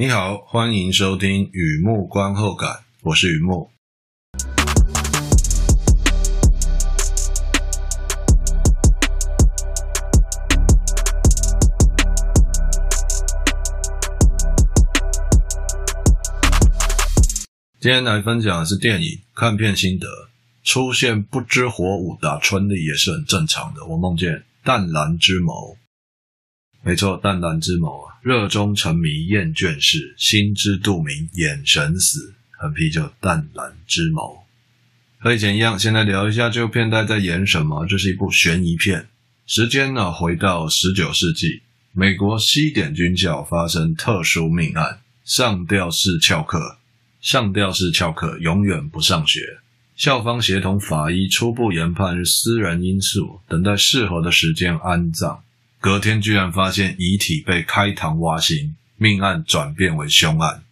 [0.00, 3.68] 你好，欢迎收听雨木观后感，我是雨木。
[17.80, 20.06] 今天来分享的是电影看片心得。
[20.62, 23.84] 出现不知火舞打春力也是很正常的。
[23.84, 25.76] 我梦见淡蓝之眸。
[26.88, 34.38] 没错，淡蓝之眸啊，热衷沉迷厌倦世，心知肚明眼神死，横批就淡蓝之眸。
[35.18, 37.84] 和以前一样，先来聊一下这部片在在演什么。
[37.84, 39.06] 这是一部悬疑片，
[39.46, 41.60] 时间呢回到十九世纪，
[41.92, 46.78] 美国西点军校发生特殊命案，上吊式翘课，
[47.20, 49.58] 上吊式翘课永远不上学。
[49.94, 55.42] 校方协同法医初步研判是私人因素，等待适合的时间安葬。
[55.80, 60.64] 隔天居然发现遗体被开膛挖心，命案转变为凶案。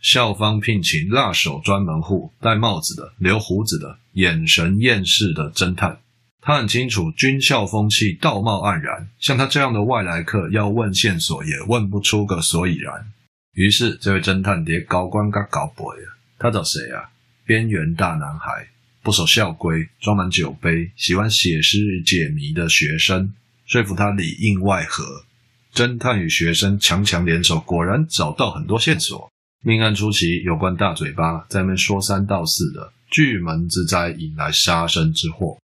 [0.00, 6.00] 校方聘请辣手专门户，戴帽子的、留胡子的、眼神厌世的侦探。
[6.40, 13.12] 他很清楚军校风气道貌岸然，像他这样的外来客要问线索也问不出个所以然。
[13.52, 17.10] 于是这位侦探爹高官嘎搞 boy 啊，他找谁啊？
[17.46, 18.66] 边缘大男孩，
[19.02, 23.32] 不守校规，装满酒杯，喜欢写诗解谜的学生。
[23.66, 25.24] 说服他里应外合，
[25.72, 29.30] 侦探与学生强强联手，果然找到很多线索。
[29.62, 35.58] 命案初期，有关大嘴巴在那边说三道四的，巨门之灾引来杀身之祸。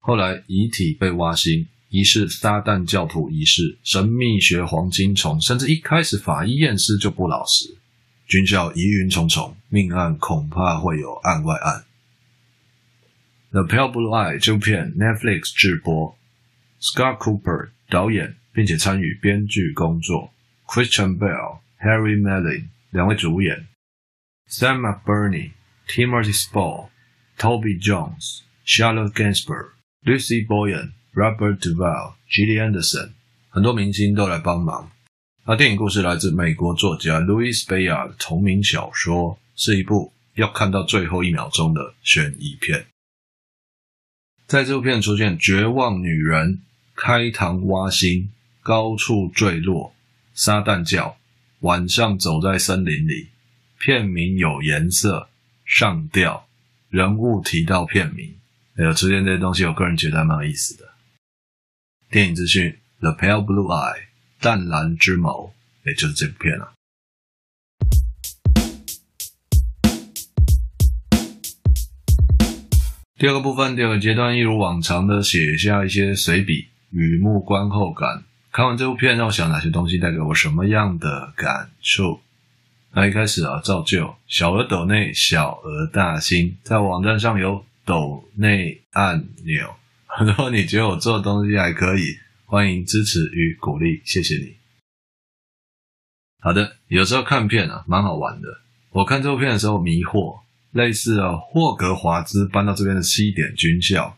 [0.00, 7.76] 后来遗体被挖心，疑似撒旦教徒仪式，神秘学黄金虫，甚至一开始法医验尸就不老实。
[8.26, 11.84] 军校疑云重重，命案恐怕会有案外案。
[13.52, 16.16] 《The Pale Blue Eye》这部片 Netflix 直播。
[16.78, 20.32] Scott Cooper 导演，并且参与编剧工作
[20.66, 23.66] ；Christian Bale、Harry Melling 两位主演
[24.50, 25.52] ；Sam McBurney、
[25.88, 26.90] Timothy Spall、
[27.38, 29.70] Toby Jones、Charlotte Gainsbourg、
[30.04, 33.12] Lucy Boyan、Robert Duvall、Gillian Anderson，
[33.48, 34.90] 很多明星都来帮忙。
[35.44, 42.86] 而电影故事来自美国作家 Louis Bayard 同名小说，是一部要看到最后一秒钟的悬疑片。
[44.46, 46.62] 在这部片出现绝望女人。
[46.96, 48.30] 开膛挖心，
[48.62, 49.94] 高处坠落，
[50.32, 51.18] 撒旦教，
[51.60, 53.28] 晚上走在森林里，
[53.78, 55.28] 片名有颜色，
[55.66, 56.48] 上吊，
[56.88, 58.34] 人物提到片名，
[58.74, 60.88] 还有出现这些东西，我个人觉得还蛮有意思的。
[62.10, 64.06] 电影资讯：The Pale Blue Eye，
[64.40, 65.50] 淡蓝之眸，
[65.84, 66.72] 也就是这部片了、啊。
[73.18, 76.68] 第二个部分，第二个阶段，一如往常的写下一些随笔。
[76.90, 82.20] 雨幕观后感，看完这部片，让我想哪些东西带给我什么样的感触？
[82.92, 89.74] 那一开始啊，照旧，小额斗内，小额大心，在网站上有斗内按钮。
[90.24, 92.16] 如果你觉得我做的东西还可以，
[92.46, 94.56] 欢迎支持与鼓励，谢谢你。
[96.40, 98.48] 好的，有时候看片啊，蛮好玩的。
[98.90, 104.16] 我看这部片的时候迷惑，类似啊，霍格华兹搬到这边的西点军校。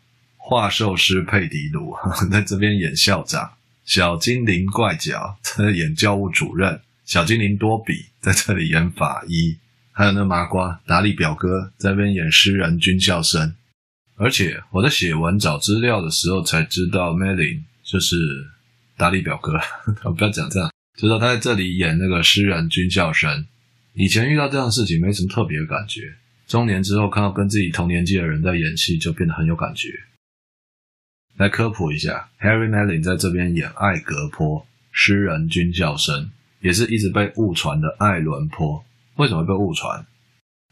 [0.50, 1.94] 画兽师佩迪鲁
[2.32, 3.53] 在这边演校长，
[3.84, 9.58] 小精灵怪脚在这演教务主任，小精灵多比 在这里演法医，
[9.92, 13.54] 还有那麻瓜达利表哥在这边演诗人军校生。
[14.16, 18.16] 而且我在写文找资料的时候才知道，Melin 就是
[18.97, 19.53] 达利表哥。
[20.04, 23.47] 我不要讲这样，就说他在这里演那个诗人军校生。
[23.92, 26.14] 以前遇到这样的事情没什么特别的感觉，
[26.47, 29.91] 中年之后看到跟自己同年纪的人在演戏，就变得很有感觉。
[31.38, 36.28] 来科普一下，Harry Melling 在这边演艾格坡，诗人军校生，
[36.60, 38.84] 也是一直被误传的艾伦坡。
[39.19, 40.04] 为什么被误传？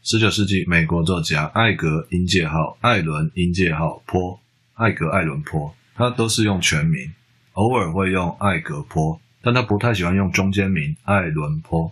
[0.03, 4.37] 十九世纪美国作家艾格英介号、艾伦英介号坡、
[4.73, 7.13] 艾格艾伦坡，他都是用全名，
[7.53, 11.89] 偶尔会用艾格坡，但他不太喜欢用中间名艾伦坡。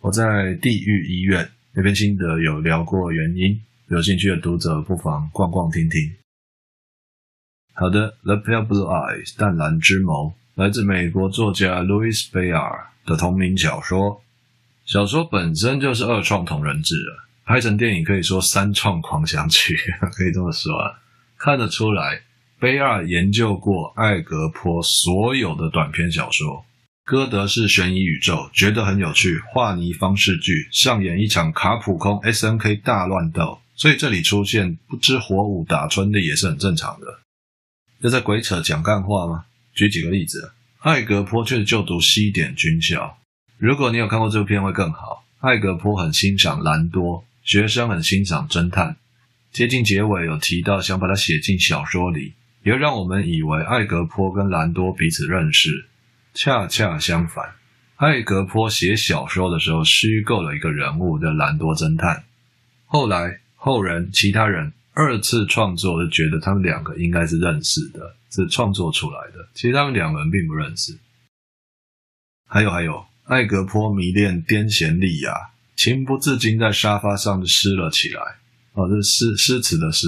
[0.00, 6.00] 我在地狱医院那边心得有聊过原因，有兴趣的读者不妨逛逛听听。
[7.78, 14.22] 好的，《The Pale Blue Eyes》淡蓝之眸来自美国作家 Louis Bayard 的同名小说。
[14.86, 19.76] 小说本身就是二创同人志了，拍成电影可以说三创狂想曲，
[20.16, 20.90] 可以这么说啊。
[21.36, 22.22] 看得出来
[22.58, 26.64] ，Bayard 研究过艾格坡所有的短篇小说，
[27.04, 37.20] 歌德式悬疑宇宙觉得很有趣，画泥方式剧上演一场卡普空 SNK 大乱斗，所以这里出现不知火舞打春的也是很正常的。
[38.00, 39.44] 又在鬼扯讲干话吗？
[39.74, 43.18] 举几个例子，艾格坡确实就读西点军校，
[43.58, 45.24] 如果你有看过这部片会更好。
[45.40, 48.96] 艾格坡很欣赏兰多，学生很欣赏侦探。
[49.52, 55.86] 接近结尾有提到想把它写进小说里，也让我们以为艾格坡跟兰多彼此认识。
[56.34, 57.54] 恰恰相反，
[57.96, 62.24] 艾格坡写小说的时候虚构了一个人物的兰多侦探。
[62.86, 69.46] 后来后人其他人二次创作，就觉得他们两个应该是认识的，是创作出来的。
[69.54, 70.98] 其实他们两个人并不认识。
[72.48, 73.04] 还有还有。
[73.24, 75.32] 艾格坡迷恋癫痫莉亚，
[75.74, 78.22] 情不自禁在沙发上就湿了起来。
[78.72, 80.06] 哦，这诗诗词的诗，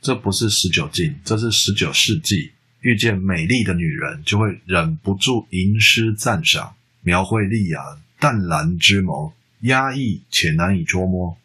[0.00, 2.50] 这不是十九禁，这是十九世纪。
[2.80, 7.80] 遇见美丽的女人，就会忍不住吟诗赞赏，描绘莉亚
[8.18, 11.38] 淡蓝之眸，压抑且难以捉摸。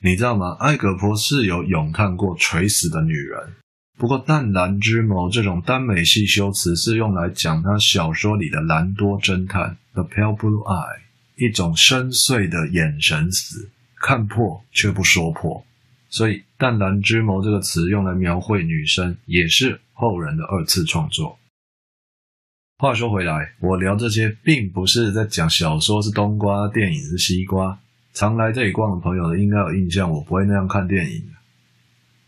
[0.00, 0.56] 你知道吗？
[0.60, 3.54] 艾格坡是有咏叹过垂死的女人。
[3.98, 11.00] 不过，淡然之眸这种耽美系修辞是用来讲他小说里的兰多侦探 The Pale Blue Eye，
[11.34, 15.64] 一种深邃的眼神死，看破却不说破。
[16.08, 21.36] 所以，淡然之眸这个词用来描绘女生，也是后人的二次创作。
[22.78, 27.80] 话说回来，我聊这些并不是在讲小说是冬瓜，电影是西瓜。
[28.14, 31.22] 常来这里逛的朋友应该有印象，我不会那样看电影。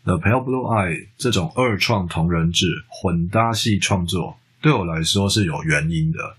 [0.03, 6.37] The Pale Blue Eye 这种二创同人志混搭系创作，对我来说是有原因的。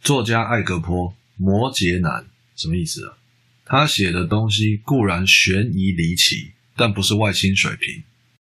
[0.00, 2.24] 作家艾格坡，摩羯男，
[2.56, 3.14] 什么意思啊？
[3.64, 8.02] 他写的东西固然悬疑离奇，但不是外星水平，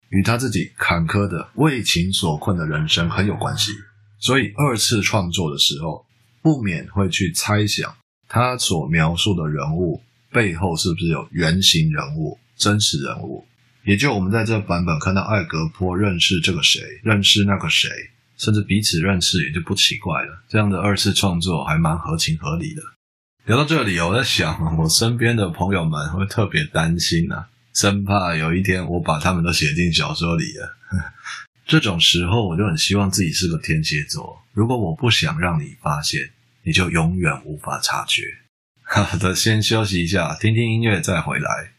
[0.09, 3.71] 与他自己坎坷的为情所困的人生很有关系。
[4.19, 6.05] 所以二次创作的时候，
[6.41, 7.93] 不免会去猜想
[8.27, 10.01] 他所描述的人物
[10.35, 13.47] 背后是不是有原型人物、真实人物。
[13.85, 17.89] 也就我们在这个版本看到艾格坡认识这个谁，认识那个谁，
[18.37, 20.43] 甚至彼此认识，也就不奇怪了。
[20.49, 22.81] 这样的二次创作还蛮合情合理的。
[23.45, 30.77] 聊到这里，我在想，我身边的朋友们会特别担心啊，生怕有一天我把他们都写进小说里了。
[31.65, 34.37] 这种时候，我就很希望自己是个天蝎座。
[34.51, 36.19] 如果我不想让你发现，
[36.63, 38.23] 你就永远无法察觉。
[39.03, 41.73] 好的，先休息一下，听听音乐再回来。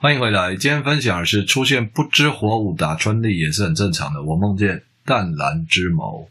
[0.00, 4.22] 欢迎回来，今天分享的是出现不知火舞打春丽也是很正常的。
[4.22, 6.28] 我梦见淡蓝之眸。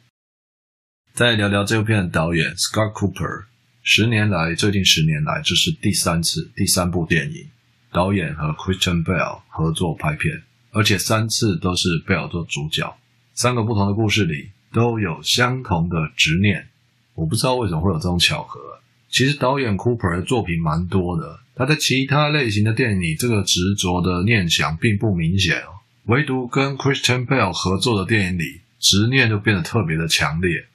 [1.14, 3.44] 再聊聊这部片的导演 Scott Cooper，
[3.84, 7.46] 十年来，最近十年来，这是第三次第三部电影，
[7.92, 12.98] 导演和 Christian Bell 合作拍片，而且三次都是 Bale 做主角。
[13.34, 16.70] 三个不同的故事里都有相同的执念，
[17.16, 18.62] 我不知道为什么会有这种巧合。
[19.10, 21.42] 其实导演 Cooper 的作品蛮多的。
[21.58, 25.74] 他在其他类型的电影里，这个执着的念想并不明显哦。
[26.06, 30.66] 唯独跟 Christian Bale 合作的电影里，执念就变得特别的强烈。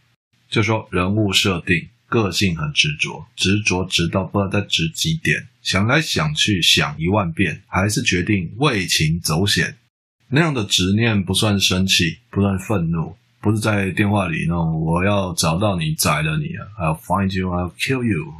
[0.50, 9.76] 就说人物设定，个性很执着，执着直到不知道在执几点，想来想去想一万遍，还是决定为情走险。
[10.28, 18.32] 那样的执念不算生气，不算愤怒，不是在电话里那种我要找到你宰了你啊，I'll find you, I'll kill you，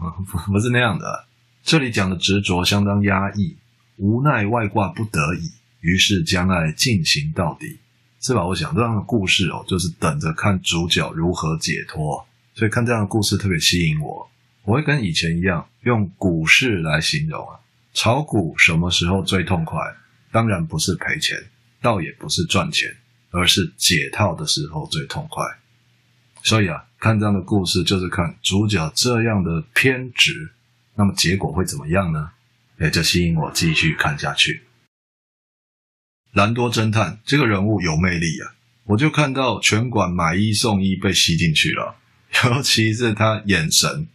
[0.52, 1.24] 不是那样的。
[1.62, 3.56] 这里讲的执着相当压抑，
[3.96, 5.50] 无奈外挂不得已，
[5.80, 7.78] 于是将爱进行到底，
[8.20, 8.44] 是吧？
[8.44, 14.28] 我想这样的故事哦，就是等着看主角如何解脱，所以看这样的故事特别吸引我。
[14.64, 17.58] 我会跟以前一样，用股市来形容啊，
[17.94, 19.80] 炒股什么时候最痛快？
[20.32, 21.36] 当然不是赔钱，
[21.80, 22.88] 倒也不是赚钱，
[23.30, 25.44] 而是解套的时候最痛快。
[26.42, 30.50] 所以啊，看这样的故事，就是看主角这样的偏执。
[30.94, 32.30] 那么结果会怎么样呢？
[32.78, 34.62] 哎，这吸引我继续看下去。
[36.32, 38.54] 兰多侦探这个人物有魅力啊！
[38.84, 41.96] 我就看到拳馆买一送一被吸进去了，
[42.44, 44.08] 尤其是他眼神，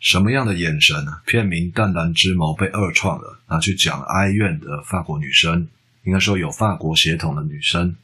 [0.00, 1.20] 什么样的眼神呢？
[1.26, 5.68] 片名《淡蓝之眸》被二创了，拿去讲哀怨的法国女生，
[6.04, 7.90] 应该说有法国血统的女生，《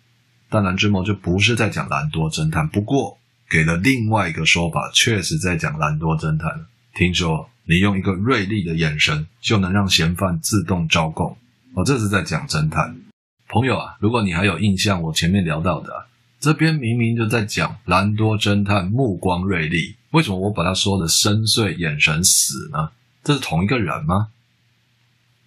[0.50, 3.18] 淡蓝之眸》就不是在讲兰多侦探，不过
[3.48, 6.66] 给了另外一个说法，确实在讲兰多侦探。
[6.94, 11.36] 听说你用一个锐利的眼神就能让嫌犯自动招供，
[11.74, 12.96] 哦，这是在讲侦探。
[13.48, 16.06] 朋友啊，如果你还有印象，我前面聊到的啊，
[16.40, 22.90] 这边明明就在讲兰多侦探目光锐利，为什么我把他说的深邃眼神死呢？
[23.22, 24.28] 这是同一个人吗？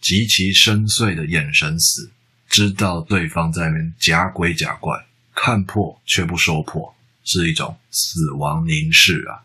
[0.02, 2.12] 极其深邃的眼神死，
[2.50, 9.44] 知道对方在那边假鬼假怪，看破却不说破，是一种死亡凝视啊。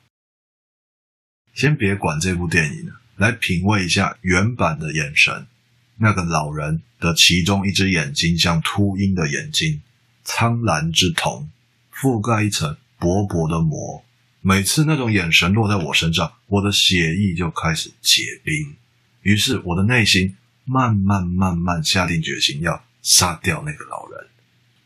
[1.58, 5.48] 先别管这部电影了，来品味一下原版的眼神。
[5.96, 9.82] 那个老人的其中一只眼睛像秃鹰的眼睛，
[10.22, 11.50] 苍蓝之瞳，
[11.92, 14.04] 覆盖一层薄薄的膜。
[14.40, 18.76] 每次那种眼神落在我身上，我的血液就开始结冰。
[19.22, 24.28] 于是我的内心慢慢慢慢下定决心，要杀掉那个老人，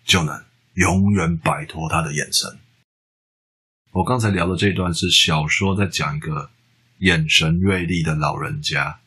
[0.06, 2.58] 就能永远摆脱他的眼神。
[3.90, 6.48] 我刚才聊的这段是小说在讲一个
[7.02, 8.98] 眼神锐利的老人家。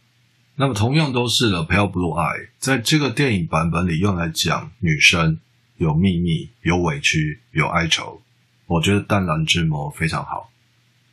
[0.56, 5.40] 那么，同样都是的《Pale Blue Eye》在这个电影版本里用来讲女生
[5.78, 8.22] 有秘密、有委屈、有哀愁。
[8.68, 10.52] 我觉得《淡蓝之眸》非常好。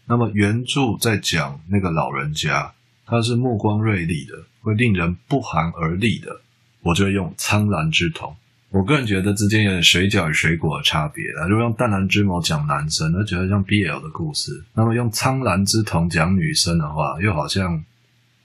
[0.06, 2.72] 那么原著在讲那个老人家，
[3.06, 6.40] 他是目光锐利的，会令人不寒而栗的。
[6.80, 8.34] 我就用苍蓝之瞳。
[8.72, 11.46] 我个人觉得之间有点水饺与水果的差别了。
[11.46, 17.84] 如果用《淡蓝之眸》讲男生，那觉得像 BL 的故事；那么用苍蓝之瞳讲女生的话，又好像，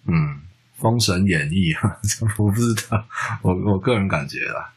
[0.06, 0.42] 嗯。
[0.80, 1.74] 《封神演义》，
[2.38, 3.08] 我不知道，
[3.42, 4.76] 我我个人感觉啦。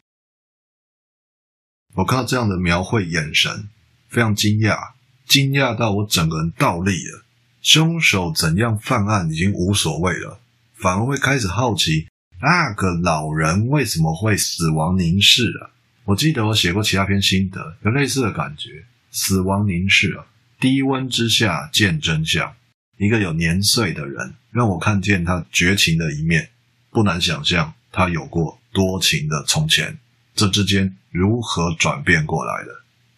[1.94, 3.68] 我看到这样的描绘，眼神
[4.08, 4.92] 非常惊讶，
[5.26, 7.22] 惊讶到我整个人倒立了。
[7.60, 10.40] 凶手怎样犯案已经无所谓了，
[10.72, 12.08] 反而会开始好奇
[12.40, 15.70] 那个老人为什么会死亡凝视啊？
[16.04, 18.84] 我记得我写过其他篇心得，有类似的感觉。
[19.12, 20.24] 死亡凝视啊，
[20.58, 22.54] 低温之下见真相。
[22.96, 26.50] 一个有年岁的人，让我看见他绝情的一面，
[26.90, 29.98] 不难想象他有过多情的从前，
[30.34, 32.70] 这之间如何转变过来的？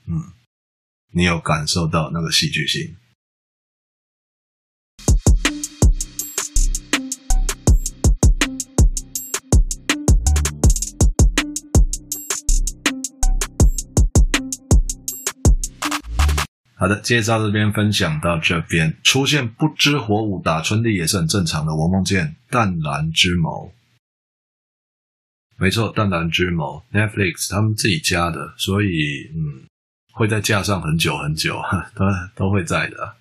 [0.06, 0.32] 嗯，
[1.12, 2.96] 你有感受到那个戏剧性？
[16.82, 21.72] 好的，介绍这边分享到这边，出现不知火舞打春丽也是很正常的。
[21.72, 23.70] 我梦见淡蓝之眸，
[25.56, 29.62] 没错，淡蓝之眸，Netflix 他们自己家的，所以嗯，
[30.10, 31.62] 会在架上很久很久，
[31.94, 33.14] 都都会在的。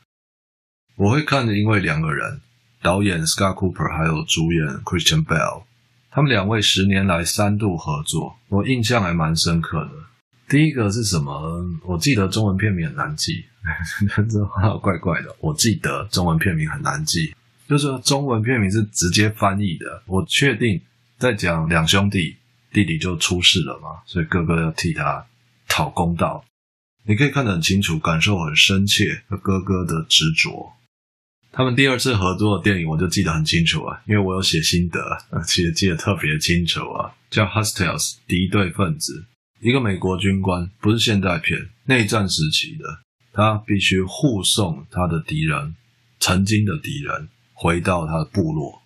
[0.95, 2.41] 我会看的，因为两个人，
[2.81, 5.65] 导演 Scott Cooper 还有主演 Christian Bale，
[6.09, 9.91] 他们两位十年来三度合作，我印象还蛮深刻的。
[10.49, 11.63] 第一个是什么？
[11.85, 13.45] 我记得中文片名很难记。
[14.29, 15.35] 这话怪怪的。
[15.39, 17.33] 我记得中文片名很难记，
[17.67, 20.03] 就是中文片名是直接翻译的。
[20.05, 20.81] 我确定
[21.17, 22.35] 在讲两兄弟，
[22.71, 25.25] 弟弟就出事了嘛，所以哥哥要替他
[25.67, 26.43] 讨公道。
[27.03, 30.73] 你可以看得很清楚，感受很深切，哥哥的执着。
[31.51, 34.99] 他们第二次合作的电影，我就记得很清楚啊，因为我有写心得，
[35.45, 39.25] 其实记得特别清楚啊，叫《Hostiles》敌对分子，
[39.59, 42.85] 一个美国军官，不是现代片，内战时期的。
[43.33, 45.75] 他必须护送他的敌人，
[46.19, 48.81] 曾经的敌人，回到他的部落。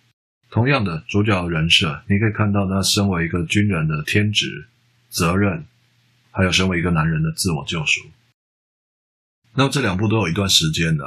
[0.50, 4.68] 同样的主角人设，你可以看到他身为一个军人的天职、
[5.10, 5.66] 责任，
[6.30, 8.00] 还有身为一个男人的自我救赎。
[9.54, 11.04] 那么这两部都有一段时间的，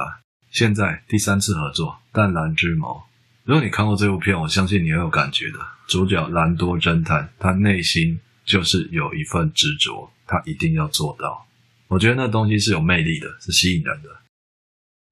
[0.50, 2.98] 现在第三次合作《淡蓝之眸》。
[3.44, 5.58] 如果你看过这部片，我相信你会有感觉的。
[5.88, 11.46] 主角兰多侦探，他内心就是有一份执着，他一定要做到。
[11.90, 14.08] 我觉得那东西是有魅力的，是吸引人的。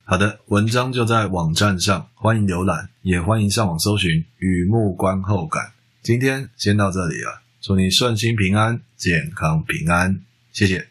[0.04, 5.72] 好的，文章就在网站上，欢迎浏览，也欢迎上网搜寻“雨幕观后感”。
[6.02, 10.20] 今天先到这里了，祝你顺心平安，健康平安，
[10.52, 10.88] 谢谢。